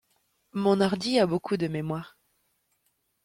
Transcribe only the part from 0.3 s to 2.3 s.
Mon ordi a beaucoup de mémoire.